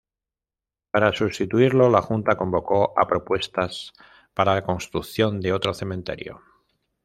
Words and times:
Para 0.89 1.13
sustituirlo, 1.13 1.87
la 1.91 2.01
Junta 2.01 2.35
convocó 2.35 2.97
a 2.99 3.05
propuestas 3.05 3.93
para 4.33 4.55
la 4.55 4.63
construcción 4.63 5.39
de 5.41 5.53
otro 5.53 5.75
cementerio. 5.75 6.41